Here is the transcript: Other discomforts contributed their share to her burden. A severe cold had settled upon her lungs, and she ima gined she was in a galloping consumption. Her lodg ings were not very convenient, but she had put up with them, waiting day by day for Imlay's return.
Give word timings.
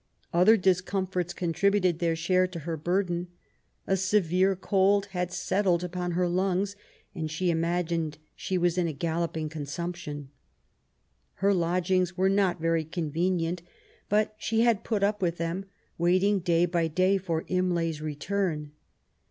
Other 0.33 0.57
discomforts 0.57 1.31
contributed 1.31 1.99
their 1.99 2.15
share 2.15 2.47
to 2.47 2.59
her 2.61 2.75
burden. 2.75 3.27
A 3.85 3.95
severe 3.95 4.55
cold 4.55 5.05
had 5.11 5.31
settled 5.31 5.83
upon 5.83 6.13
her 6.13 6.27
lungs, 6.27 6.75
and 7.13 7.29
she 7.29 7.51
ima 7.51 7.83
gined 7.83 8.15
she 8.35 8.57
was 8.57 8.79
in 8.79 8.87
a 8.87 8.93
galloping 8.93 9.47
consumption. 9.47 10.29
Her 11.35 11.53
lodg 11.53 11.91
ings 11.91 12.17
were 12.17 12.29
not 12.29 12.59
very 12.59 12.83
convenient, 12.83 13.61
but 14.09 14.33
she 14.39 14.61
had 14.61 14.83
put 14.83 15.03
up 15.03 15.21
with 15.21 15.37
them, 15.37 15.65
waiting 15.99 16.39
day 16.39 16.65
by 16.65 16.87
day 16.87 17.19
for 17.19 17.43
Imlay's 17.47 18.01
return. 18.01 18.71